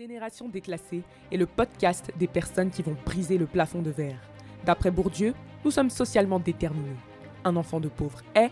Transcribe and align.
Génération 0.00 0.48
déclassée 0.48 1.02
est 1.30 1.36
le 1.36 1.44
podcast 1.44 2.10
des 2.18 2.26
personnes 2.26 2.70
qui 2.70 2.80
vont 2.80 2.96
briser 3.04 3.36
le 3.36 3.44
plafond 3.44 3.82
de 3.82 3.90
verre. 3.90 4.18
D'après 4.64 4.90
Bourdieu, 4.90 5.34
nous 5.62 5.70
sommes 5.70 5.90
socialement 5.90 6.40
déterminés. 6.40 6.96
Un 7.44 7.54
enfant 7.54 7.80
de 7.80 7.88
pauvre 7.88 8.22
est 8.34 8.50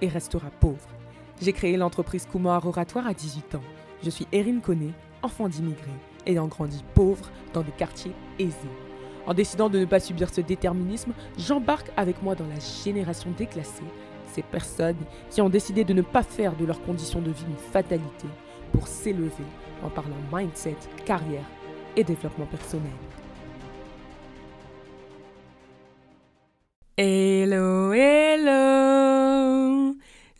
et 0.00 0.08
restera 0.08 0.50
pauvre. 0.58 0.88
J'ai 1.40 1.52
créé 1.52 1.76
l'entreprise 1.76 2.26
Kumar 2.26 2.66
Oratoire 2.66 3.06
à 3.06 3.14
18 3.14 3.54
ans. 3.54 3.62
Je 4.02 4.10
suis 4.10 4.26
Erin 4.32 4.58
Conné, 4.58 4.90
enfant 5.22 5.48
d'immigrés, 5.48 5.92
ayant 6.26 6.48
grandi 6.48 6.82
pauvre 6.92 7.30
dans 7.52 7.62
des 7.62 7.70
quartiers 7.70 8.16
aisés. 8.40 8.56
En 9.28 9.34
décidant 9.34 9.70
de 9.70 9.78
ne 9.78 9.84
pas 9.84 10.00
subir 10.00 10.34
ce 10.34 10.40
déterminisme, 10.40 11.12
j'embarque 11.38 11.92
avec 11.96 12.20
moi 12.20 12.34
dans 12.34 12.48
la 12.48 12.58
génération 12.82 13.30
déclassée, 13.38 13.84
ces 14.32 14.42
personnes 14.42 14.96
qui 15.30 15.40
ont 15.40 15.50
décidé 15.50 15.84
de 15.84 15.94
ne 15.94 16.02
pas 16.02 16.24
faire 16.24 16.56
de 16.56 16.64
leurs 16.64 16.82
conditions 16.82 17.20
de 17.20 17.30
vie 17.30 17.44
une 17.48 17.72
fatalité 17.72 18.26
pour 18.72 18.88
s'élever 18.88 19.44
en 19.82 19.88
parlant 19.88 20.16
mindset, 20.32 20.76
carrière 21.04 21.44
et 21.96 22.04
développement 22.04 22.46
personnel. 22.46 22.92
Hello, 26.96 27.92
hello 27.92 28.80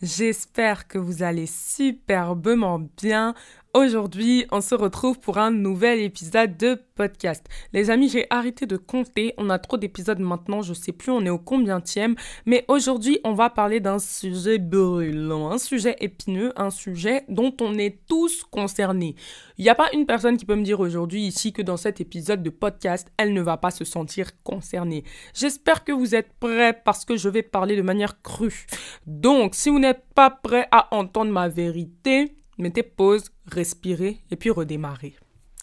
J'espère 0.01 0.87
que 0.87 0.97
vous 0.97 1.21
allez 1.21 1.45
superbement 1.45 2.79
bien. 3.01 3.35
Aujourd'hui, 3.73 4.45
on 4.51 4.59
se 4.59 4.75
retrouve 4.75 5.17
pour 5.17 5.37
un 5.37 5.49
nouvel 5.49 6.01
épisode 6.01 6.57
de 6.57 6.77
podcast. 6.95 7.47
Les 7.71 7.89
amis, 7.89 8.09
j'ai 8.09 8.27
arrêté 8.29 8.65
de 8.65 8.75
compter. 8.75 9.33
On 9.37 9.49
a 9.49 9.59
trop 9.59 9.77
d'épisodes 9.77 10.19
maintenant. 10.19 10.61
Je 10.61 10.73
sais 10.73 10.91
plus 10.91 11.09
on 11.09 11.25
est 11.25 11.29
au 11.29 11.37
combientième. 11.37 12.15
Mais 12.45 12.65
aujourd'hui, 12.67 13.21
on 13.23 13.33
va 13.33 13.49
parler 13.49 13.79
d'un 13.79 13.97
sujet 13.99 14.57
brûlant, 14.57 15.51
un 15.51 15.57
sujet 15.57 15.95
épineux, 16.01 16.51
un 16.57 16.69
sujet 16.69 17.23
dont 17.29 17.55
on 17.61 17.77
est 17.77 17.99
tous 18.09 18.43
concernés. 18.43 19.15
Il 19.57 19.63
n'y 19.63 19.69
a 19.69 19.75
pas 19.75 19.89
une 19.93 20.05
personne 20.05 20.35
qui 20.35 20.45
peut 20.45 20.55
me 20.55 20.65
dire 20.65 20.81
aujourd'hui 20.81 21.21
ici 21.21 21.53
que 21.53 21.61
dans 21.61 21.77
cet 21.77 22.01
épisode 22.01 22.43
de 22.43 22.49
podcast, 22.49 23.09
elle 23.15 23.33
ne 23.33 23.41
va 23.41 23.55
pas 23.55 23.71
se 23.71 23.85
sentir 23.85 24.31
concernée. 24.43 25.05
J'espère 25.33 25.85
que 25.85 25.93
vous 25.93 26.13
êtes 26.13 26.33
prêts 26.41 26.77
parce 26.83 27.05
que 27.05 27.15
je 27.15 27.29
vais 27.29 27.43
parler 27.43 27.77
de 27.77 27.83
manière 27.83 28.21
crue. 28.21 28.65
Donc, 29.05 29.55
si 29.55 29.69
vous 29.69 29.79
n'êtes 29.79 30.03
pas 30.13 30.29
prêts 30.29 30.67
à 30.71 30.93
entendre 30.93 31.31
ma 31.31 31.47
vérité, 31.47 32.35
mettez 32.61 32.83
pause, 32.83 33.31
respirez 33.47 34.19
et 34.29 34.35
puis 34.35 34.49
redémarrez. 34.49 35.15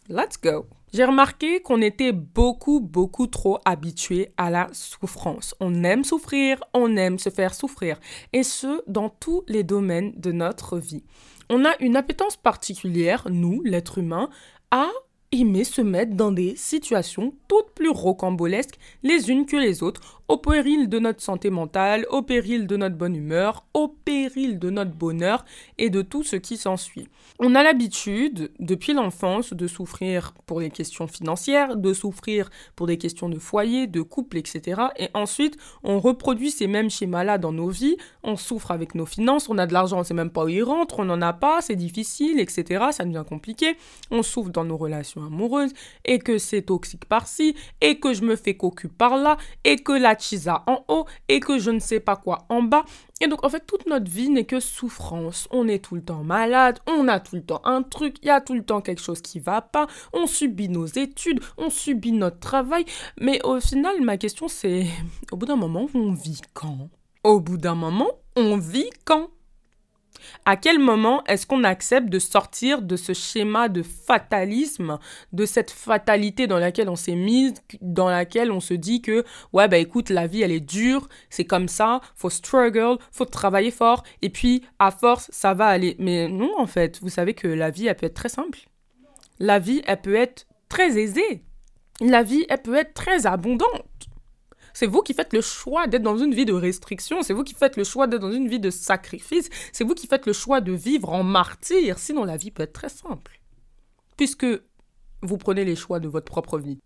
Let's 0.09 0.41
go. 0.43 0.67
J'ai 0.93 1.05
remarqué 1.05 1.61
qu'on 1.61 1.83
était 1.83 2.13
beaucoup, 2.13 2.81
beaucoup 2.81 3.27
trop 3.27 3.59
habitués 3.67 4.33
à 4.39 4.49
la 4.49 4.69
souffrance. 4.73 5.55
On 5.61 5.85
aime 5.85 6.03
souffrir, 6.03 6.65
on 6.73 6.97
aime 6.97 7.19
se 7.19 7.29
faire 7.29 7.55
souffrir. 7.55 8.01
Et 8.33 8.43
ce, 8.43 8.83
dans 8.87 9.11
tous 9.11 9.45
les 9.49 9.65
domaines 9.65 10.13
de 10.17 10.33
notre 10.33 10.79
vie. 10.79 11.05
On 11.51 11.65
a 11.67 11.73
une 11.81 11.97
appétence 11.97 12.37
particulière, 12.37 13.27
nous, 13.31 13.63
l'être 13.65 13.99
humain, 13.99 14.31
à 14.71 14.89
aimer 15.33 15.65
se 15.65 15.83
mettre 15.83 16.15
dans 16.15 16.33
des 16.33 16.57
situations 16.57 17.35
toutes 17.49 17.71
plus 17.75 17.91
rocambolesques 17.91 18.79
les 19.03 19.31
unes 19.31 19.47
que 19.47 19.57
les 19.57 19.83
autres, 19.83 20.23
au 20.29 20.37
péril 20.37 20.89
de 20.91 20.99
notre 20.99 21.23
santé 21.23 21.49
mentale, 21.49 22.07
au 22.11 22.21
péril 22.23 22.67
de 22.67 22.77
notre 22.77 22.97
bonne 22.97 23.17
humeur, 23.17 23.65
au 23.73 23.89
péril 23.89 24.59
de 24.59 24.69
notre 24.69 24.91
bonheur 24.91 25.45
et 25.79 25.89
de 25.89 26.03
tout 26.03 26.23
ce 26.23 26.37
qui 26.37 26.59
s'ensuit. 26.59 27.09
On 27.39 27.55
a 27.55 27.63
l'habitude, 27.63 28.51
depuis 28.59 28.93
l'enfance, 28.93 29.55
de 29.55 29.67
souffrir 29.67 30.35
pour 30.45 30.61
les 30.61 30.71
questions 30.71 31.07
financières, 31.07 31.77
de 31.77 31.95
souffrir 31.95 32.51
pour 32.77 32.87
des 32.87 32.99
questions 32.99 33.31
de 33.31 33.39
foyer, 33.39 33.87
de 33.87 34.03
couple, 34.03 34.37
etc. 34.37 34.83
Et 34.99 35.09
ensuite, 35.15 35.57
on 35.83 35.99
reproduit 35.99 36.51
ces 36.51 36.67
mêmes 36.67 36.91
schémas-là 36.91 37.39
dans 37.39 37.53
nos 37.53 37.69
vies, 37.69 37.97
on 38.23 38.37
souffre 38.37 38.71
avec 38.71 38.95
nos 38.95 39.07
finances, 39.07 39.49
on 39.49 39.57
a 39.57 39.67
de 39.67 39.73
l'argent, 39.73 40.01
on 40.01 40.05
sait 40.05 40.15
même 40.15 40.31
pas 40.31 40.45
où 40.45 40.49
il 40.49 40.63
rentre, 40.63 40.99
on 40.99 41.05
n'en 41.07 41.23
a 41.23 41.33
pas, 41.33 41.63
c'est 41.63 41.77
difficile, 41.77 42.39
etc. 42.39 42.87
Ça 42.91 43.05
devient 43.05 43.25
compliqué. 43.27 43.77
On 44.11 44.23
souffre 44.23 44.51
dans 44.51 44.65
nos 44.65 44.77
relations 44.77 45.18
amoureuses, 45.27 45.73
et 46.05 46.19
que 46.19 46.39
c'est 46.39 46.63
toxique 46.63 47.05
par-ci, 47.07 47.55
et 47.81 47.99
que 48.01 48.13
je 48.13 48.23
me 48.23 48.37
fais 48.37 48.57
cocu 48.57 48.89
par-là, 48.89 49.37
et 49.65 49.77
que 49.77 49.93
la 49.93 50.17
chisa 50.17 50.63
en 50.67 50.85
haut 50.89 51.07
et 51.29 51.41
que 51.41 51.59
je 51.59 51.71
ne 51.71 51.79
sais 51.79 52.01
pas 52.01 52.17
quoi 52.17 52.47
en 52.49 52.63
bas. 52.63 52.85
Et 53.21 53.27
donc, 53.27 53.45
en 53.45 53.49
fait, 53.49 53.67
toute 53.67 53.87
notre 53.87 54.11
vie 54.11 54.31
n'est 54.31 54.45
que 54.45 54.61
souffrance. 54.61 55.49
On 55.51 55.67
est 55.67 55.85
tout 55.85 55.97
le 55.97 56.03
temps 56.03 56.23
malade, 56.23 56.79
on 56.87 57.09
a 57.09 57.19
tout 57.19 57.37
le 57.37 57.43
temps 57.43 57.61
un 57.65 57.83
truc, 57.83 58.17
il 58.23 58.27
y 58.29 58.31
a 58.31 58.41
tout 58.41 58.55
le 58.55 58.65
temps 58.65 58.81
quelque 58.81 59.03
chose 59.03 59.21
qui 59.21 59.41
va 59.41 59.61
pas, 59.61 59.89
on 60.13 60.27
subit 60.27 60.69
nos 60.69 60.87
études, 60.87 61.41
on 61.57 61.71
subit 61.71 62.13
notre 62.13 62.39
travail. 62.39 62.85
Mais 63.21 63.41
au 63.45 63.61
final, 63.61 64.01
ma 64.03 64.17
question, 64.17 64.49
c'est 64.49 64.87
au 65.33 65.37
bout 65.37 65.47
d'un 65.47 65.57
moment, 65.57 65.89
on 65.95 66.13
vit 66.13 66.41
quand? 66.55 66.91
Au 67.25 67.41
bout 67.41 67.59
d'un 67.59 67.75
moment, 67.75 68.11
on 68.37 68.57
vit 68.57 68.91
quand? 69.05 69.31
À 70.45 70.57
quel 70.57 70.79
moment 70.79 71.25
est-ce 71.25 71.47
qu'on 71.47 71.65
accepte 71.65 72.09
de 72.09 72.19
sortir 72.19 72.83
de 72.83 72.97
ce 72.97 73.13
schéma 73.13 73.69
de 73.69 73.83
fatalisme, 73.83 74.99
de 75.33 75.47
cette 75.47 75.71
fatalité 75.71 76.47
dans 76.47 76.59
laquelle 76.59 76.89
on 76.89 76.97
s'est 76.97 77.15
mis, 77.15 77.55
dans 77.81 78.09
laquelle 78.09 78.51
on 78.51 78.61
se 78.61 78.75
dit 78.75 79.03
que, 79.03 79.25
ouais, 79.53 79.69
bah 79.69 79.79
écoute, 79.79 80.11
la 80.11 80.27
vie, 80.27 80.43
elle 80.43 80.53
est 80.53 80.61
dure, 80.61 81.09
c'est 81.31 81.45
comme 81.45 81.69
ça, 81.69 82.01
faut 82.15 82.31
struggle, 82.31 82.99
faut 83.13 83.25
travailler 83.25 83.71
fort, 83.71 84.03
et 84.23 84.31
puis, 84.31 84.63
à 84.79 84.91
force, 84.91 85.29
ça 85.33 85.55
va 85.55 85.67
aller. 85.67 85.97
Mais 85.99 86.29
non, 86.29 86.53
en 86.59 86.67
fait, 86.67 86.99
vous 87.01 87.09
savez 87.09 87.35
que 87.35 87.49
la 87.49 87.71
vie, 87.71 87.87
elle 87.87 87.97
peut 87.97 88.07
être 88.07 88.15
très 88.15 88.29
simple. 88.29 88.61
La 89.39 89.59
vie, 89.59 89.83
elle 89.87 90.01
peut 90.01 90.17
être 90.17 90.47
très 90.69 90.99
aisée. 90.99 91.43
La 92.01 92.23
vie, 92.23 92.47
elle 92.49 92.63
peut 92.63 92.77
être 92.77 92.95
très 92.95 93.27
abondante. 93.27 93.85
C'est 94.79 94.87
vous 94.87 95.03
qui 95.03 95.13
faites 95.13 95.33
le 95.33 95.41
choix 95.41 95.89
d'être 95.89 96.05
dans 96.05 96.19
une 96.19 96.33
vie 96.33 96.45
de 96.45 96.53
restriction. 96.53 97.25
C'est 97.25 97.33
vous 97.33 97.43
qui 97.43 97.55
faites 97.55 97.77
le 97.77 97.83
choix 97.83 98.07
d'être 98.07 98.21
dans 98.21 98.31
une 98.31 98.47
vie 98.47 98.61
de 98.61 98.71
sacrifice. 98.71 99.51
C'est 99.73 99.83
vous 99.83 99.97
qui 99.97 100.07
faites 100.07 100.25
le 100.25 100.33
choix 100.33 100.61
de 100.61 100.71
vivre 100.71 101.09
en 101.09 101.25
martyr. 101.25 101.99
Sinon, 101.99 102.23
la 102.23 102.37
vie 102.37 102.53
peut 102.53 102.63
être 102.63 102.75
très 102.75 102.89
simple. 102.89 103.41
Puisque 104.17 104.47
vous 105.21 105.37
prenez 105.37 105.65
les 105.65 105.75
choix 105.75 105.99
de 105.99 106.07
votre 106.07 106.27
propre 106.27 106.61
vie. 106.61 106.79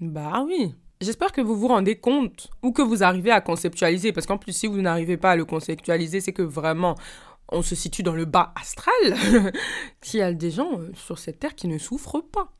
Bah 0.00 0.42
oui. 0.46 0.74
J'espère 1.02 1.32
que 1.32 1.42
vous 1.42 1.58
vous 1.58 1.68
rendez 1.68 1.96
compte 1.96 2.48
ou 2.62 2.72
que 2.72 2.80
vous 2.80 3.02
arrivez 3.02 3.32
à 3.32 3.42
conceptualiser. 3.42 4.12
Parce 4.12 4.26
qu'en 4.26 4.38
plus, 4.38 4.54
si 4.54 4.66
vous 4.66 4.80
n'arrivez 4.80 5.18
pas 5.18 5.32
à 5.32 5.36
le 5.36 5.44
conceptualiser, 5.44 6.22
c'est 6.22 6.32
que 6.32 6.40
vraiment, 6.40 6.94
on 7.50 7.60
se 7.60 7.74
situe 7.74 8.02
dans 8.02 8.14
le 8.14 8.24
bas 8.24 8.54
astral. 8.58 9.52
Qu'il 10.00 10.20
y 10.20 10.22
a 10.22 10.32
des 10.32 10.50
gens 10.50 10.80
euh, 10.80 10.90
sur 10.94 11.18
cette 11.18 11.38
terre 11.38 11.54
qui 11.54 11.68
ne 11.68 11.76
souffrent 11.76 12.22
pas. 12.22 12.50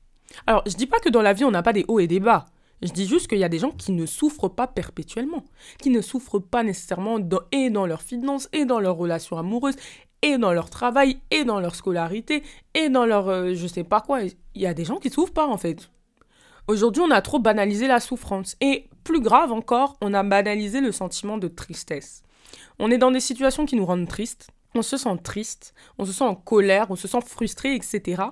Alors, 0.47 0.63
je 0.67 0.75
dis 0.75 0.87
pas 0.87 1.01
que 1.01 1.09
dans 1.09 1.23
la 1.23 1.33
vie, 1.33 1.45
on 1.45 1.51
n'a 1.51 1.63
pas 1.63 1.73
des 1.73 1.87
hauts 1.89 1.99
et 1.99 2.07
des 2.07 2.21
bas. 2.21 2.45
Je 2.83 2.93
dis 2.93 3.07
juste 3.07 3.27
qu'il 3.27 3.39
y 3.39 3.45
a 3.45 3.49
des 3.49 3.59
gens 3.59 3.71
qui 3.71 3.93
ne 3.93 4.07
souffrent 4.07 4.49
pas 4.49 4.67
perpétuellement, 4.67 5.45
qui 5.79 5.91
ne 5.91 6.01
souffrent 6.01 6.39
pas 6.39 6.63
nécessairement 6.63 7.19
dans, 7.19 7.41
et 7.53 7.71
dans 7.71 7.87
leurs 7.87 8.03
finances, 8.03 8.49
et 8.53 8.65
dans 8.65 8.81
leurs 8.81 8.97
relations 8.97 9.37
amoureuses, 9.37 9.77
et 10.23 10.39
dans 10.39 10.53
leur 10.53 10.71
travail, 10.71 11.19
et 11.31 11.45
dans 11.45 11.61
leur 11.61 11.75
scolarité, 11.75 12.43
et 12.75 12.89
dans 12.89 13.07
leur 13.07 13.29
euh, 13.29 13.55
je 13.55 13.67
sais 13.67 13.85
pas 13.85 14.01
quoi. 14.01 14.23
Il 14.23 14.35
y 14.55 14.67
a 14.67 14.75
des 14.75 14.85
gens 14.85 14.97
qui 14.97 15.11
souffrent 15.11 15.33
pas 15.33 15.47
en 15.47 15.59
fait. 15.59 15.91
Aujourd'hui, 16.69 17.03
on 17.03 17.11
a 17.11 17.21
trop 17.21 17.39
banalisé 17.39 17.89
la 17.89 18.01
souffrance. 18.01 18.57
Et 18.61 18.89
plus 19.03 19.21
grave 19.21 19.51
encore, 19.53 19.97
on 20.01 20.15
a 20.15 20.23
banalisé 20.23 20.81
le 20.81 20.93
sentiment 20.93 21.37
de 21.37 21.49
tristesse. 21.49 22.23
On 22.79 22.91
est 22.91 22.99
dans 22.99 23.11
des 23.11 23.21
situations 23.21 23.67
qui 23.67 23.77
nous 23.77 23.85
rendent 23.85 24.09
tristes. 24.09 24.51
On 24.75 24.83
se 24.83 24.97
sent 24.97 25.17
triste, 25.25 25.75
on 25.99 26.05
se 26.05 26.13
sent 26.13 26.25
en 26.25 26.37
colère, 26.37 26.87
on 26.91 26.97
se 26.97 27.09
sent 27.09 27.21
frustré, 27.27 27.75
etc. 27.75 28.23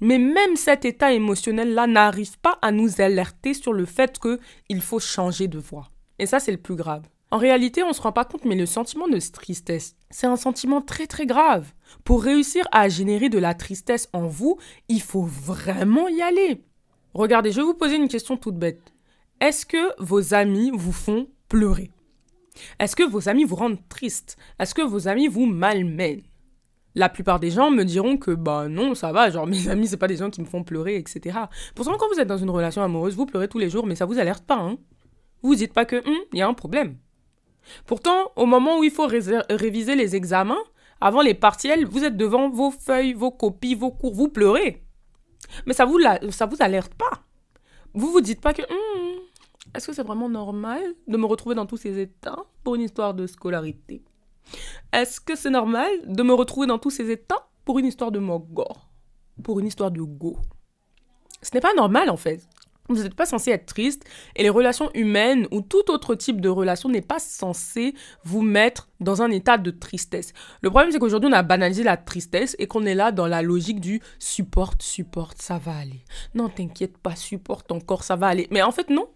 Mais 0.00 0.18
même 0.18 0.56
cet 0.56 0.84
état 0.84 1.12
émotionnel-là 1.12 1.86
n'arrive 1.86 2.38
pas 2.38 2.58
à 2.62 2.70
nous 2.70 3.00
alerter 3.00 3.54
sur 3.54 3.72
le 3.72 3.84
fait 3.84 4.18
qu'il 4.18 4.80
faut 4.80 5.00
changer 5.00 5.48
de 5.48 5.58
voie. 5.58 5.88
Et 6.18 6.26
ça, 6.26 6.40
c'est 6.40 6.52
le 6.52 6.58
plus 6.58 6.76
grave. 6.76 7.02
En 7.30 7.38
réalité, 7.38 7.82
on 7.82 7.88
ne 7.88 7.92
se 7.92 8.00
rend 8.00 8.12
pas 8.12 8.24
compte, 8.24 8.46
mais 8.46 8.54
le 8.54 8.64
sentiment 8.64 9.06
de 9.06 9.18
tristesse, 9.18 9.96
c'est 10.10 10.26
un 10.26 10.36
sentiment 10.36 10.80
très 10.80 11.06
très 11.06 11.26
grave. 11.26 11.66
Pour 12.04 12.22
réussir 12.22 12.66
à 12.72 12.88
générer 12.88 13.28
de 13.28 13.38
la 13.38 13.54
tristesse 13.54 14.08
en 14.14 14.26
vous, 14.26 14.58
il 14.88 15.02
faut 15.02 15.24
vraiment 15.24 16.08
y 16.08 16.22
aller. 16.22 16.62
Regardez, 17.12 17.52
je 17.52 17.56
vais 17.56 17.66
vous 17.66 17.74
poser 17.74 17.96
une 17.96 18.08
question 18.08 18.36
toute 18.36 18.56
bête. 18.56 18.94
Est-ce 19.40 19.66
que 19.66 20.02
vos 20.02 20.32
amis 20.32 20.70
vous 20.72 20.92
font 20.92 21.28
pleurer? 21.48 21.90
Est-ce 22.78 22.96
que 22.96 23.02
vos 23.02 23.28
amis 23.28 23.44
vous 23.44 23.56
rendent 23.56 23.88
triste? 23.88 24.36
Est-ce 24.58 24.74
que 24.74 24.82
vos 24.82 25.06
amis 25.06 25.28
vous 25.28 25.46
malmènent? 25.46 26.22
La 26.98 27.08
plupart 27.08 27.38
des 27.38 27.50
gens 27.50 27.70
me 27.70 27.84
diront 27.84 28.16
que 28.16 28.32
bah 28.32 28.68
non, 28.68 28.94
ça 28.94 29.12
va, 29.12 29.30
genre 29.30 29.46
mes 29.54 29.68
amis, 29.68 29.86
c'est 29.86 29.96
pas 29.96 30.08
des 30.08 30.16
gens 30.16 30.30
qui 30.30 30.40
me 30.40 30.46
font 30.46 30.64
pleurer, 30.64 30.96
etc. 30.96 31.38
Pourtant, 31.74 31.96
quand 31.96 32.08
vous 32.12 32.20
êtes 32.20 32.28
dans 32.28 32.36
une 32.36 32.50
relation 32.50 32.82
amoureuse, 32.82 33.14
vous 33.14 33.24
pleurez 33.24 33.48
tous 33.48 33.58
les 33.58 33.70
jours, 33.70 33.86
mais 33.86 33.94
ça 33.94 34.04
vous 34.04 34.18
alerte 34.18 34.44
pas, 34.44 34.58
hein. 34.58 34.76
Vous 35.42 35.54
dites 35.54 35.72
pas 35.72 35.84
que, 35.84 35.96
hum, 35.96 36.18
il 36.32 36.40
y 36.40 36.42
a 36.42 36.48
un 36.48 36.54
problème. 36.54 36.96
Pourtant, 37.86 38.32
au 38.34 38.46
moment 38.46 38.80
où 38.80 38.84
il 38.84 38.90
faut 38.90 39.06
réviser 39.06 39.94
les 39.94 40.16
examens, 40.16 40.58
avant 41.00 41.20
les 41.20 41.34
partiels, 41.34 41.86
vous 41.86 42.02
êtes 42.02 42.16
devant 42.16 42.50
vos 42.50 42.72
feuilles, 42.72 43.12
vos 43.12 43.30
copies, 43.30 43.76
vos 43.76 43.92
cours, 43.92 44.14
vous 44.14 44.28
pleurez. 44.28 44.82
Mais 45.66 45.74
ça 45.74 45.84
vous, 45.84 45.98
vous 45.98 46.56
alerte 46.58 46.94
pas. 46.94 47.22
Vous 47.94 48.10
vous 48.10 48.20
dites 48.20 48.40
pas 48.40 48.52
que, 48.52 48.62
hum, 48.62 49.20
est-ce 49.74 49.86
que 49.86 49.92
c'est 49.92 50.02
vraiment 50.02 50.28
normal 50.28 50.82
de 51.06 51.16
me 51.16 51.26
retrouver 51.26 51.54
dans 51.54 51.66
tous 51.66 51.76
ces 51.76 52.00
états 52.00 52.44
pour 52.64 52.74
une 52.74 52.82
histoire 52.82 53.14
de 53.14 53.28
scolarité? 53.28 54.02
Est-ce 54.92 55.20
que 55.20 55.36
c'est 55.36 55.50
normal 55.50 55.90
de 56.06 56.22
me 56.22 56.32
retrouver 56.32 56.66
dans 56.66 56.78
tous 56.78 56.90
ces 56.90 57.10
états 57.10 57.48
pour 57.64 57.78
une 57.78 57.86
histoire 57.86 58.10
de 58.10 58.18
Mogor 58.18 58.88
Pour 59.42 59.60
une 59.60 59.66
histoire 59.66 59.90
de 59.90 60.00
Go? 60.00 60.38
Ce 61.42 61.50
n'est 61.54 61.60
pas 61.60 61.74
normal 61.74 62.10
en 62.10 62.16
fait. 62.16 62.40
Vous 62.88 63.02
n'êtes 63.02 63.14
pas 63.14 63.26
censé 63.26 63.50
être 63.50 63.66
triste 63.66 64.04
et 64.34 64.42
les 64.42 64.48
relations 64.48 64.90
humaines 64.94 65.46
ou 65.50 65.60
tout 65.60 65.90
autre 65.90 66.14
type 66.14 66.40
de 66.40 66.48
relation 66.48 66.88
n'est 66.88 67.02
pas 67.02 67.18
censé 67.18 67.94
vous 68.24 68.40
mettre 68.40 68.88
dans 68.98 69.20
un 69.20 69.30
état 69.30 69.58
de 69.58 69.70
tristesse. 69.70 70.32
Le 70.62 70.70
problème, 70.70 70.90
c'est 70.90 70.98
qu'aujourd'hui, 70.98 71.28
on 71.28 71.34
a 71.34 71.42
banalisé 71.42 71.82
la 71.82 71.98
tristesse 71.98 72.56
et 72.58 72.66
qu'on 72.66 72.86
est 72.86 72.94
là 72.94 73.12
dans 73.12 73.26
la 73.26 73.42
logique 73.42 73.80
du 73.80 74.00
supporte, 74.18 74.82
supporte, 74.82 75.42
ça 75.42 75.58
va 75.58 75.76
aller. 75.76 76.02
Non, 76.34 76.48
t'inquiète 76.48 76.96
pas, 76.96 77.14
supporte 77.14 77.70
encore, 77.72 78.04
ça 78.04 78.16
va 78.16 78.28
aller. 78.28 78.48
Mais 78.50 78.62
en 78.62 78.72
fait, 78.72 78.88
non. 78.88 79.10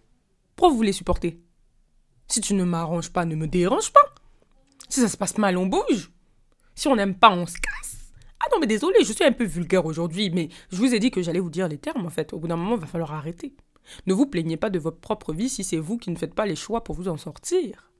Pourquoi 0.55 0.71
vous 0.71 0.77
voulez 0.77 0.93
supporter? 0.93 1.41
Si 2.29 2.43
tu 2.43 2.53
ne 2.53 2.65
m'arranges 2.65 3.11
pas, 3.11 3.25
ne 3.25 3.35
me 3.35 3.47
dérange 3.47 3.91
pas. 3.91 4.22
Si 4.93 5.01
ça 5.01 5.09
se 5.09 5.17
passe 5.17 5.39
mal, 5.39 5.57
on 5.57 5.65
bouge. 5.65 6.13
Si 6.75 6.87
on 6.87 6.97
n'aime 6.97 7.15
pas, 7.15 7.31
on 7.31 7.47
se 7.47 7.55
casse. 7.55 8.13
Ah 8.39 8.45
non, 8.53 8.61
mais 8.61 8.67
désolé, 8.67 8.99
je 9.03 9.15
suis 9.15 9.25
un 9.25 9.33
peu 9.33 9.47
vulgaire 9.47 9.87
aujourd'hui, 9.87 10.29
mais 10.29 10.51
je 10.71 10.77
vous 10.77 10.95
ai 10.95 10.99
dit 10.99 11.11
que 11.11 11.23
j'allais 11.23 11.41
vous 11.41 11.49
dire 11.49 11.67
les 11.67 11.79
termes, 11.79 12.05
en 12.05 12.11
fait. 12.11 12.35
Au 12.35 12.39
bout 12.39 12.47
d'un 12.47 12.57
moment, 12.57 12.75
il 12.75 12.81
va 12.83 12.87
falloir 12.87 13.15
arrêter. 13.15 13.57
Ne 14.07 14.13
vous 14.13 14.27
plaignez 14.27 14.59
pas 14.59 14.69
de 14.69 14.79
votre 14.79 14.99
propre 15.01 15.33
vie 15.33 15.49
si 15.49 15.65
c'est 15.65 15.79
vous 15.79 15.97
qui 15.97 16.11
ne 16.11 16.17
faites 16.17 16.35
pas 16.35 16.45
les 16.45 16.57
choix 16.57 16.85
pour 16.85 16.95
vous 16.95 17.09
en 17.09 17.17
sortir. 17.17 17.91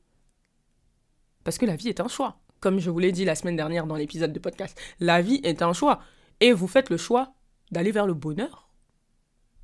Parce 1.45 1.57
que 1.57 1.65
la 1.65 1.77
vie 1.77 1.89
est 1.89 2.01
un 2.01 2.09
choix. 2.09 2.43
Comme 2.61 2.79
je 2.79 2.91
vous 2.91 2.99
l'ai 2.99 3.11
dit 3.11 3.25
la 3.25 3.37
semaine 3.37 3.57
dernière 3.57 3.87
dans 3.87 3.97
l'épisode 3.97 4.35
de 4.35 4.39
podcast, 4.39 4.79
la 5.01 5.23
vie 5.23 5.41
est 5.45 5.63
un 5.63 5.73
choix. 5.73 6.03
Et 6.41 6.53
vous 6.53 6.69
faites 6.69 6.91
le 6.91 6.99
choix 6.99 7.33
d'aller 7.71 7.91
vers 7.91 8.07
le 8.07 8.13
bonheur 8.13 8.69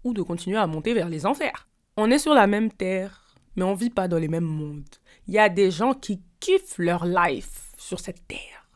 ou 0.02 0.14
de 0.14 0.22
continuer 0.22 0.56
à 0.56 0.66
monter 0.66 0.94
vers 0.94 1.10
les 1.10 1.26
enfers. 1.26 1.68
On 1.98 2.10
est 2.10 2.18
sur 2.18 2.32
la 2.32 2.46
même 2.46 2.72
terre, 2.72 3.36
mais 3.54 3.64
on 3.64 3.72
ne 3.72 3.78
vit 3.78 3.90
pas 3.90 4.08
dans 4.08 4.16
les 4.16 4.28
mêmes 4.28 4.44
mondes. 4.44 4.96
Il 5.26 5.34
y 5.34 5.38
a 5.38 5.50
des 5.50 5.70
gens 5.70 5.92
qui 5.92 6.22
kiffent 6.40 6.78
leur 6.78 7.04
life 7.04 7.72
sur 7.76 8.00
cette 8.00 8.26
terre. 8.26 8.68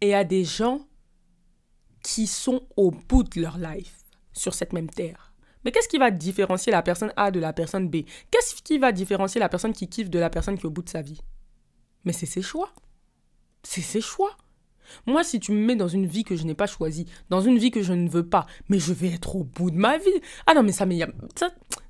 Et 0.00 0.14
a 0.14 0.24
des 0.24 0.44
gens 0.44 0.86
qui 2.02 2.26
sont 2.26 2.66
au 2.76 2.90
bout 2.90 3.22
de 3.24 3.40
leur 3.40 3.58
life 3.58 4.04
sur 4.32 4.54
cette 4.54 4.72
même 4.72 4.90
terre. 4.90 5.32
Mais 5.64 5.72
qu'est-ce 5.72 5.88
qui 5.88 5.98
va 5.98 6.10
différencier 6.10 6.70
la 6.70 6.82
personne 6.82 7.12
A 7.16 7.30
de 7.30 7.40
la 7.40 7.52
personne 7.52 7.88
B? 7.88 8.04
Qu'est-ce 8.30 8.62
qui 8.62 8.78
va 8.78 8.92
différencier 8.92 9.40
la 9.40 9.48
personne 9.48 9.72
qui 9.72 9.88
kiffe 9.88 10.10
de 10.10 10.18
la 10.18 10.30
personne 10.30 10.56
qui 10.56 10.62
est 10.62 10.66
au 10.66 10.70
bout 10.70 10.82
de 10.82 10.88
sa 10.88 11.02
vie? 11.02 11.20
Mais 12.04 12.12
c'est 12.12 12.26
ses 12.26 12.42
choix. 12.42 12.72
C'est 13.64 13.80
ses 13.80 14.00
choix. 14.00 14.36
Moi, 15.06 15.24
si 15.24 15.40
tu 15.40 15.50
me 15.50 15.64
mets 15.64 15.74
dans 15.74 15.88
une 15.88 16.06
vie 16.06 16.22
que 16.22 16.36
je 16.36 16.44
n'ai 16.44 16.54
pas 16.54 16.68
choisie, 16.68 17.06
dans 17.28 17.40
une 17.40 17.58
vie 17.58 17.72
que 17.72 17.82
je 17.82 17.92
ne 17.92 18.08
veux 18.08 18.28
pas, 18.28 18.46
mais 18.68 18.78
je 18.78 18.92
vais 18.92 19.12
être 19.12 19.34
au 19.34 19.42
bout 19.42 19.72
de 19.72 19.76
ma 19.76 19.98
vie. 19.98 20.20
Ah 20.46 20.54
non, 20.54 20.62
mais 20.62 20.70
ça, 20.70 20.86
mais 20.86 21.00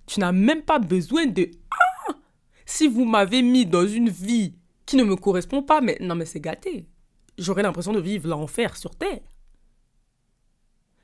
tu 0.06 0.20
n'as 0.20 0.32
même 0.32 0.62
pas 0.62 0.78
besoin 0.78 1.26
de... 1.26 1.50
Ah 1.70 2.14
si 2.66 2.88
vous 2.88 3.04
m'avez 3.04 3.42
mis 3.42 3.64
dans 3.64 3.86
une 3.86 4.08
vie 4.08 4.54
qui 4.86 4.96
ne 4.96 5.04
me 5.04 5.16
correspond 5.16 5.62
pas, 5.62 5.80
mais 5.80 5.98
non, 6.00 6.14
mais 6.14 6.24
c'est 6.24 6.40
gâté. 6.40 6.88
J'aurais 7.36 7.62
l'impression 7.62 7.92
de 7.92 8.00
vivre 8.00 8.28
l'enfer 8.28 8.76
sur 8.76 8.94
Terre. 8.96 9.20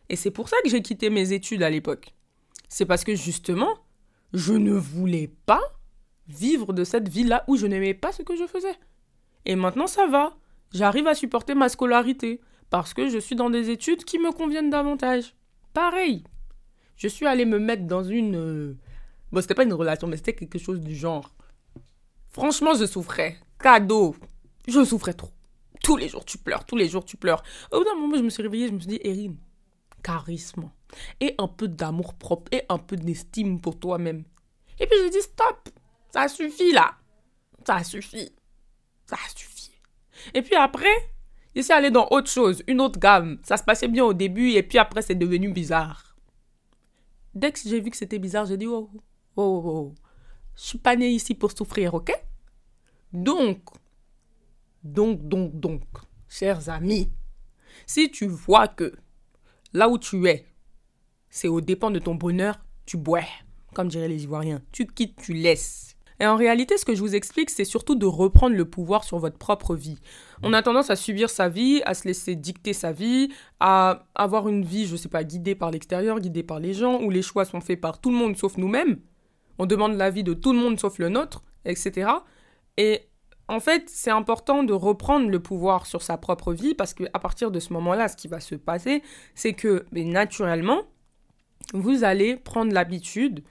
Et 0.08 0.16
c'est 0.16 0.30
pour 0.30 0.48
ça 0.48 0.56
que 0.62 0.70
j'ai 0.70 0.82
quitté 0.82 1.10
mes 1.10 1.32
études 1.32 1.62
à 1.62 1.70
l'époque. 1.70 2.14
C'est 2.68 2.86
parce 2.86 3.04
que 3.04 3.14
justement, 3.14 3.76
je 4.32 4.54
ne 4.54 4.72
voulais 4.72 5.30
pas 5.46 5.62
vivre 6.28 6.72
de 6.72 6.84
cette 6.84 7.08
vie-là 7.08 7.44
où 7.48 7.56
je 7.56 7.66
n'aimais 7.66 7.94
pas 7.94 8.12
ce 8.12 8.22
que 8.22 8.36
je 8.36 8.46
faisais. 8.46 8.78
Et 9.44 9.56
maintenant, 9.56 9.86
ça 9.86 10.06
va. 10.06 10.36
J'arrive 10.72 11.06
à 11.06 11.14
supporter 11.14 11.54
ma 11.54 11.68
scolarité 11.68 12.40
parce 12.70 12.94
que 12.94 13.08
je 13.08 13.18
suis 13.18 13.36
dans 13.36 13.50
des 13.50 13.70
études 13.70 14.04
qui 14.04 14.18
me 14.18 14.32
conviennent 14.32 14.70
davantage. 14.70 15.34
Pareil. 15.74 16.24
Je 16.96 17.08
suis 17.08 17.26
allée 17.26 17.44
me 17.44 17.58
mettre 17.58 17.86
dans 17.86 18.04
une... 18.04 18.36
Euh, 18.36 18.76
bon, 19.32 19.40
c'était 19.40 19.54
pas 19.54 19.64
une 19.64 19.72
relation, 19.72 20.06
mais 20.06 20.16
c'était 20.16 20.34
quelque 20.34 20.58
chose 20.58 20.80
du 20.80 20.94
genre. 20.94 21.34
Franchement, 22.28 22.74
je 22.74 22.86
souffrais. 22.86 23.38
Cadeau. 23.62 24.16
Je 24.66 24.84
souffrais 24.84 25.14
trop. 25.14 25.30
Tous 25.82 25.96
les 25.96 26.08
jours, 26.08 26.24
tu 26.24 26.38
pleures. 26.38 26.64
Tous 26.64 26.76
les 26.76 26.88
jours, 26.88 27.04
tu 27.04 27.16
pleures. 27.16 27.42
Au 27.70 27.78
bout 27.78 27.84
d'un 27.84 27.94
moment, 27.94 28.16
je 28.16 28.22
me 28.22 28.30
suis 28.30 28.42
réveillée, 28.42 28.68
je 28.68 28.72
me 28.72 28.80
suis 28.80 28.88
dit, 28.88 29.00
Erin, 29.02 29.34
charisme. 30.02 30.70
Et 31.20 31.34
un 31.38 31.48
peu 31.48 31.68
d'amour 31.68 32.14
propre. 32.14 32.48
Et 32.52 32.64
un 32.68 32.78
peu 32.78 32.96
d'estime 32.96 33.60
pour 33.60 33.78
toi-même. 33.78 34.24
Et 34.78 34.86
puis, 34.86 34.96
j'ai 35.02 35.10
dit, 35.10 35.22
stop. 35.22 35.68
Ça 36.12 36.28
suffit, 36.28 36.72
là. 36.72 36.96
Ça 37.66 37.82
suffit. 37.84 38.32
Ça 39.06 39.16
suffit. 39.34 39.52
Et 40.34 40.42
puis 40.42 40.54
après, 40.54 41.10
j'essaie 41.54 41.74
d'aller 41.74 41.90
dans 41.90 42.08
autre 42.10 42.30
chose, 42.30 42.62
une 42.66 42.80
autre 42.80 42.98
gamme. 42.98 43.38
Ça 43.42 43.56
se 43.56 43.64
passait 43.64 43.88
bien 43.88 44.04
au 44.04 44.12
début 44.12 44.50
et 44.52 44.62
puis 44.62 44.78
après, 44.78 45.02
c'est 45.02 45.14
devenu 45.14 45.50
bizarre. 45.50 46.16
Dès 47.34 47.52
que 47.52 47.58
j'ai 47.64 47.80
vu 47.80 47.90
que 47.90 47.96
c'était 47.96 48.18
bizarre, 48.18 48.46
j'ai 48.46 48.56
dit, 48.56 48.66
oh, 48.66 48.90
oh, 48.92 49.02
oh, 49.36 49.62
oh. 49.64 49.94
Je 50.54 50.62
suis 50.62 50.78
pas 50.78 50.96
née 50.96 51.10
ici 51.10 51.34
pour 51.34 51.50
souffrir, 51.52 51.94
ok? 51.94 52.12
Donc, 53.12 53.60
donc, 54.82 55.26
donc, 55.28 55.58
donc, 55.58 55.82
chers 56.28 56.68
amis, 56.68 57.10
si 57.86 58.10
tu 58.10 58.26
vois 58.26 58.68
que 58.68 58.92
là 59.72 59.88
où 59.88 59.98
tu 59.98 60.26
es, 60.28 60.46
c'est 61.30 61.48
au 61.48 61.60
dépend 61.60 61.90
de 61.90 61.98
ton 61.98 62.14
bonheur, 62.14 62.58
tu 62.86 62.96
bois, 62.96 63.22
comme 63.74 63.88
diraient 63.88 64.08
les 64.08 64.24
Ivoiriens. 64.24 64.62
Tu 64.72 64.86
quittes, 64.86 65.16
tu 65.16 65.32
laisses. 65.34 65.96
Et 66.20 66.26
en 66.26 66.36
réalité, 66.36 66.76
ce 66.76 66.84
que 66.84 66.94
je 66.94 67.00
vous 67.00 67.14
explique, 67.14 67.50
c'est 67.50 67.64
surtout 67.64 67.94
de 67.94 68.06
reprendre 68.06 68.54
le 68.54 68.64
pouvoir 68.64 69.02
sur 69.02 69.18
votre 69.18 69.38
propre 69.38 69.74
vie. 69.74 69.98
On 70.42 70.52
a 70.52 70.62
tendance 70.62 70.90
à 70.90 70.96
subir 70.96 71.30
sa 71.30 71.48
vie, 71.48 71.82
à 71.84 71.94
se 71.94 72.06
laisser 72.06 72.36
dicter 72.36 72.72
sa 72.72 72.92
vie, 72.92 73.32
à 73.60 74.06
avoir 74.14 74.48
une 74.48 74.64
vie, 74.64 74.86
je 74.86 74.96
sais 74.96 75.08
pas, 75.08 75.24
guidée 75.24 75.54
par 75.54 75.70
l'extérieur, 75.70 76.20
guidée 76.20 76.42
par 76.42 76.60
les 76.60 76.74
gens, 76.74 77.00
où 77.00 77.10
les 77.10 77.22
choix 77.22 77.44
sont 77.44 77.60
faits 77.60 77.80
par 77.80 78.00
tout 78.00 78.10
le 78.10 78.16
monde 78.16 78.36
sauf 78.36 78.56
nous-mêmes 78.56 78.98
on 79.58 79.66
demande 79.66 79.94
l'avis 79.94 80.24
de 80.24 80.34
tout 80.34 80.52
le 80.52 80.58
monde 80.58 80.78
sauf 80.78 80.98
le 80.98 81.08
nôtre, 81.08 81.42
etc. 81.64 82.10
Et 82.76 83.08
en 83.48 83.60
fait, 83.60 83.88
c'est 83.88 84.10
important 84.10 84.62
de 84.62 84.72
reprendre 84.72 85.28
le 85.28 85.40
pouvoir 85.40 85.86
sur 85.86 86.02
sa 86.02 86.16
propre 86.16 86.52
vie 86.52 86.74
parce 86.74 86.94
qu'à 86.94 87.18
partir 87.18 87.50
de 87.50 87.60
ce 87.60 87.72
moment-là, 87.72 88.08
ce 88.08 88.16
qui 88.16 88.28
va 88.28 88.40
se 88.40 88.54
passer, 88.54 89.02
c'est 89.34 89.52
que 89.52 89.84
naturellement, 89.92 90.82
vous 91.74 92.04
allez 92.04 92.36
prendre 92.36 92.72
l'habitude 92.72 93.42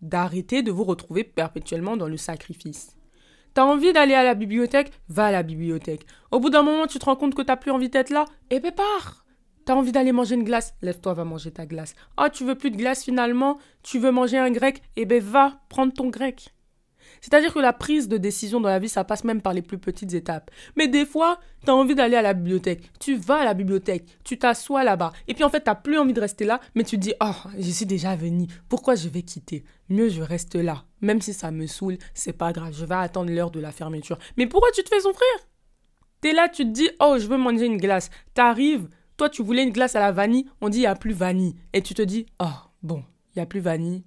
d'arrêter 0.00 0.62
de 0.62 0.70
vous 0.70 0.84
retrouver 0.84 1.24
perpétuellement 1.24 1.96
dans 1.96 2.08
le 2.08 2.16
sacrifice. 2.16 2.96
T'as 3.54 3.64
envie 3.64 3.92
d'aller 3.92 4.14
à 4.14 4.22
la 4.22 4.34
bibliothèque? 4.34 4.92
Va 5.08 5.26
à 5.26 5.32
la 5.32 5.42
bibliothèque. 5.42 6.06
Au 6.30 6.38
bout 6.38 6.50
d'un 6.50 6.62
moment, 6.62 6.86
tu 6.86 6.98
te 6.98 7.04
rends 7.04 7.16
compte 7.16 7.34
que 7.34 7.42
t'as 7.42 7.56
plus 7.56 7.72
envie 7.72 7.88
d'être 7.88 8.10
là? 8.10 8.26
Eh 8.50 8.60
ben 8.60 8.72
pars 8.72 9.24
T'as 9.64 9.74
envie 9.74 9.92
d'aller 9.92 10.12
manger 10.12 10.36
une 10.36 10.44
glace? 10.44 10.74
Lève-toi, 10.80 11.12
va 11.14 11.24
manger 11.24 11.50
ta 11.50 11.66
glace. 11.66 11.94
Oh, 12.16 12.28
tu 12.32 12.44
veux 12.44 12.54
plus 12.54 12.70
de 12.70 12.76
glace 12.76 13.04
finalement? 13.04 13.58
Tu 13.82 13.98
veux 13.98 14.12
manger 14.12 14.38
un 14.38 14.50
grec? 14.50 14.80
Eh 14.96 15.04
ben 15.04 15.22
va 15.22 15.60
prendre 15.68 15.92
ton 15.92 16.08
grec. 16.08 16.54
C'est-à-dire 17.20 17.52
que 17.52 17.58
la 17.58 17.72
prise 17.72 18.08
de 18.08 18.16
décision 18.16 18.60
dans 18.60 18.68
la 18.68 18.78
vie, 18.78 18.88
ça 18.88 19.04
passe 19.04 19.24
même 19.24 19.40
par 19.40 19.52
les 19.52 19.62
plus 19.62 19.78
petites 19.78 20.14
étapes. 20.14 20.50
Mais 20.76 20.88
des 20.88 21.06
fois, 21.06 21.38
tu 21.64 21.70
as 21.70 21.74
envie 21.74 21.94
d'aller 21.94 22.16
à 22.16 22.22
la 22.22 22.34
bibliothèque. 22.34 22.82
Tu 23.00 23.16
vas 23.16 23.38
à 23.38 23.44
la 23.44 23.54
bibliothèque, 23.54 24.06
tu 24.24 24.38
t'assois 24.38 24.84
là-bas. 24.84 25.12
Et 25.26 25.34
puis 25.34 25.44
en 25.44 25.50
fait, 25.50 25.64
tu 25.64 25.70
plus 25.82 25.98
envie 25.98 26.12
de 26.12 26.20
rester 26.20 26.44
là, 26.44 26.60
mais 26.74 26.84
tu 26.84 26.98
dis, 26.98 27.14
oh, 27.22 27.34
je 27.58 27.70
suis 27.70 27.86
déjà 27.86 28.16
venu. 28.16 28.46
Pourquoi 28.68 28.94
je 28.94 29.08
vais 29.08 29.22
quitter? 29.22 29.64
Mieux, 29.88 30.08
je 30.08 30.22
reste 30.22 30.54
là. 30.54 30.84
Même 31.00 31.20
si 31.20 31.32
ça 31.32 31.50
me 31.50 31.66
saoule, 31.66 31.98
c'est 32.14 32.32
pas 32.32 32.52
grave. 32.52 32.74
Je 32.76 32.84
vais 32.84 32.94
attendre 32.94 33.30
l'heure 33.30 33.50
de 33.50 33.60
la 33.60 33.72
fermeture. 33.72 34.18
Mais 34.36 34.46
pourquoi 34.46 34.70
tu 34.72 34.82
te 34.82 34.88
fais 34.88 35.00
souffrir? 35.00 35.28
T'es 36.20 36.32
là, 36.32 36.48
tu 36.48 36.64
te 36.64 36.70
dis, 36.70 36.90
oh, 37.00 37.16
je 37.18 37.26
veux 37.26 37.36
manger 37.36 37.66
une 37.66 37.76
glace. 37.76 38.10
T'arrives, 38.34 38.88
toi, 39.16 39.28
tu 39.28 39.42
voulais 39.42 39.62
une 39.62 39.72
glace 39.72 39.94
à 39.96 40.00
la 40.00 40.12
vanille, 40.12 40.46
on 40.60 40.68
dit 40.68 40.78
il 40.78 40.82
n'y 40.82 40.86
a 40.86 40.94
plus 40.94 41.12
vanille. 41.12 41.54
Et 41.72 41.82
tu 41.82 41.94
te 41.94 42.02
dis, 42.02 42.26
oh, 42.40 42.46
bon, 42.82 43.04
il 43.34 43.38
n'y 43.38 43.42
a 43.42 43.46
plus 43.46 43.60
vanille. 43.60 44.04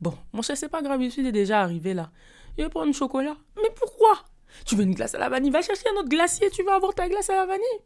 Bon, 0.00 0.14
mon 0.32 0.42
cher, 0.42 0.56
c'est 0.56 0.68
pas 0.68 0.82
grave, 0.82 1.02
je 1.02 1.08
suis 1.08 1.32
déjà 1.32 1.60
arrivé 1.60 1.94
là. 1.94 2.10
Je 2.56 2.64
vais 2.64 2.68
prendre 2.68 2.90
du 2.90 2.96
chocolat. 2.96 3.36
Mais 3.56 3.70
pourquoi? 3.74 4.24
Tu 4.64 4.76
veux 4.76 4.84
une 4.84 4.94
glace 4.94 5.14
à 5.14 5.18
la 5.18 5.28
vanille? 5.28 5.50
Va 5.50 5.62
chercher 5.62 5.88
un 5.92 6.00
autre 6.00 6.08
glacier, 6.08 6.50
tu 6.50 6.62
vas 6.62 6.74
avoir 6.74 6.94
ta 6.94 7.08
glace 7.08 7.30
à 7.30 7.36
la 7.36 7.46
vanille. 7.46 7.80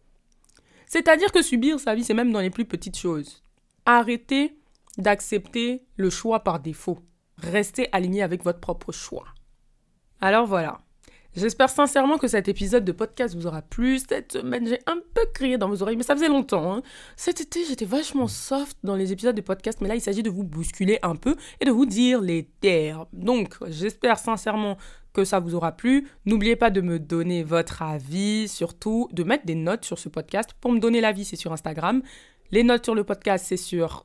C'est-à-dire 0.86 1.30
que 1.32 1.42
subir 1.42 1.78
sa 1.78 1.94
vie, 1.94 2.04
c'est 2.04 2.14
même 2.14 2.32
dans 2.32 2.40
les 2.40 2.50
plus 2.50 2.64
petites 2.64 2.98
choses. 2.98 3.42
Arrêtez 3.86 4.58
d'accepter 4.98 5.86
le 5.96 6.10
choix 6.10 6.40
par 6.40 6.60
défaut. 6.60 6.98
Restez 7.38 7.88
aligné 7.92 8.22
avec 8.22 8.42
votre 8.42 8.60
propre 8.60 8.92
choix. 8.92 9.26
Alors 10.20 10.46
voilà. 10.46 10.78
J'espère 11.36 11.70
sincèrement 11.70 12.18
que 12.18 12.26
cet 12.26 12.48
épisode 12.48 12.84
de 12.84 12.90
podcast 12.90 13.36
vous 13.36 13.46
aura 13.46 13.62
plu. 13.62 14.00
Cette 14.00 14.32
semaine, 14.32 14.66
j'ai 14.66 14.80
un 14.86 14.98
peu 15.14 15.22
crié 15.32 15.58
dans 15.58 15.68
vos 15.68 15.80
oreilles, 15.80 15.96
mais 15.96 16.02
ça 16.02 16.16
faisait 16.16 16.28
longtemps. 16.28 16.74
Hein. 16.74 16.82
Cet 17.16 17.40
été, 17.40 17.64
j'étais 17.64 17.84
vachement 17.84 18.26
soft 18.26 18.76
dans 18.82 18.96
les 18.96 19.12
épisodes 19.12 19.36
de 19.36 19.40
podcast, 19.40 19.78
mais 19.80 19.86
là, 19.86 19.94
il 19.94 20.00
s'agit 20.00 20.24
de 20.24 20.30
vous 20.30 20.42
bousculer 20.42 20.98
un 21.02 21.14
peu 21.14 21.36
et 21.60 21.64
de 21.64 21.70
vous 21.70 21.86
dire 21.86 22.20
les 22.20 22.48
terres. 22.60 23.06
Donc, 23.12 23.54
j'espère 23.68 24.18
sincèrement 24.18 24.76
que 25.12 25.24
ça 25.24 25.38
vous 25.38 25.54
aura 25.54 25.70
plu. 25.70 26.08
N'oubliez 26.26 26.56
pas 26.56 26.70
de 26.70 26.80
me 26.80 26.98
donner 26.98 27.44
votre 27.44 27.82
avis, 27.82 28.48
surtout 28.48 29.08
de 29.12 29.22
mettre 29.22 29.46
des 29.46 29.54
notes 29.54 29.84
sur 29.84 30.00
ce 30.00 30.08
podcast. 30.08 30.50
Pour 30.60 30.72
me 30.72 30.80
donner 30.80 31.00
l'avis, 31.00 31.24
c'est 31.24 31.36
sur 31.36 31.52
Instagram. 31.52 32.02
Les 32.50 32.64
notes 32.64 32.84
sur 32.84 32.96
le 32.96 33.04
podcast, 33.04 33.44
c'est 33.48 33.56
sur 33.56 34.04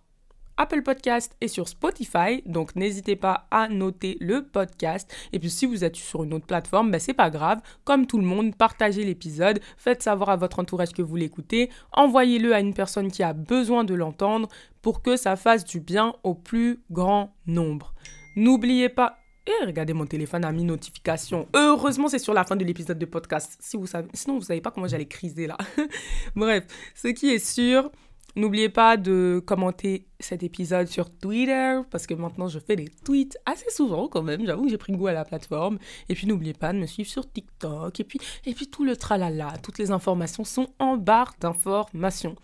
Apple 0.57 0.81
Podcast 0.83 1.35
et 1.41 1.47
sur 1.47 1.67
Spotify. 1.67 2.41
Donc 2.45 2.75
n'hésitez 2.75 3.15
pas 3.15 3.47
à 3.51 3.67
noter 3.67 4.17
le 4.19 4.45
podcast. 4.45 5.13
Et 5.33 5.39
puis 5.39 5.49
si 5.49 5.65
vous 5.65 5.83
êtes 5.83 5.95
sur 5.95 6.23
une 6.23 6.33
autre 6.33 6.45
plateforme, 6.45 6.91
ben, 6.91 6.99
c'est 6.99 7.13
pas 7.13 7.29
grave. 7.29 7.61
Comme 7.83 8.07
tout 8.07 8.17
le 8.17 8.25
monde, 8.25 8.55
partagez 8.55 9.03
l'épisode, 9.03 9.59
faites 9.77 10.03
savoir 10.03 10.29
à 10.29 10.35
votre 10.35 10.59
entourage 10.59 10.91
que 10.91 11.01
vous 11.01 11.15
l'écoutez, 11.15 11.69
envoyez-le 11.91 12.53
à 12.53 12.59
une 12.59 12.73
personne 12.73 13.11
qui 13.11 13.23
a 13.23 13.33
besoin 13.33 13.83
de 13.83 13.93
l'entendre 13.93 14.49
pour 14.81 15.01
que 15.01 15.15
ça 15.15 15.35
fasse 15.35 15.65
du 15.65 15.79
bien 15.79 16.13
au 16.23 16.35
plus 16.35 16.81
grand 16.91 17.35
nombre. 17.47 17.93
N'oubliez 18.35 18.89
pas 18.89 19.17
eh, 19.47 19.65
regardez, 19.65 19.93
mon 19.93 20.07
téléphone 20.07 20.43
a 20.43 20.51
mis 20.51 20.63
notification. 20.63 21.47
Heureusement, 21.55 22.07
c'est 22.07 22.17
sur 22.17 22.33
la 22.33 22.45
fin 22.45 22.55
de 22.55 22.65
l'épisode 22.65 22.97
de 22.97 23.05
podcast. 23.05 23.57
Si 23.59 23.77
vous 23.77 23.85
savez, 23.85 24.07
sinon, 24.13 24.39
vous 24.39 24.45
savez 24.45 24.59
pas 24.59 24.71
comment 24.71 24.87
j'allais 24.87 25.05
criser 25.05 25.45
là. 25.45 25.55
Bref, 26.35 26.63
ce 26.95 27.09
qui 27.09 27.29
est 27.29 27.37
sûr, 27.37 27.91
N'oubliez 28.35 28.69
pas 28.69 28.97
de 28.97 29.41
commenter 29.45 30.07
cet 30.19 30.43
épisode 30.43 30.87
sur 30.87 31.09
Twitter, 31.09 31.79
parce 31.89 32.05
que 32.05 32.13
maintenant 32.13 32.47
je 32.49 32.59
fais 32.59 32.75
des 32.75 32.89
tweets 33.05 33.37
assez 33.45 33.69
souvent 33.69 34.09
quand 34.09 34.23
même. 34.23 34.45
J'avoue 34.45 34.65
que 34.65 34.69
j'ai 34.69 34.77
pris 34.77 34.93
goût 34.93 35.07
à 35.07 35.13
la 35.13 35.23
plateforme. 35.23 35.77
Et 36.09 36.15
puis 36.15 36.27
n'oubliez 36.27 36.53
pas 36.53 36.73
de 36.73 36.77
me 36.77 36.85
suivre 36.85 37.09
sur 37.09 37.31
TikTok. 37.31 37.99
Et 37.99 38.03
puis, 38.03 38.19
et 38.45 38.53
puis 38.53 38.67
tout 38.67 38.83
le 38.83 38.97
tralala, 38.97 39.53
toutes 39.63 39.77
les 39.77 39.91
informations 39.91 40.43
sont 40.43 40.67
en 40.79 40.97
barre 40.97 41.33
d'informations. 41.39 42.35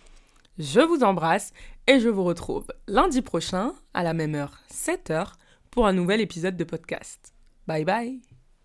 Je 0.58 0.80
vous 0.80 1.04
embrasse 1.04 1.52
et 1.88 2.00
je 2.00 2.10
vous 2.10 2.24
retrouve 2.24 2.68
lundi 2.88 3.22
prochain 3.22 3.74
à 3.94 4.04
la 4.04 4.14
même 4.14 4.36
heure, 4.36 4.60
7h, 4.72 5.34
pour 5.72 5.88
un 5.88 5.94
nouvel 5.94 6.22
épisode 6.22 6.56
de 6.56 6.64
podcast. 6.64 7.34
Bye 7.68 7.86
bye 7.86 8.31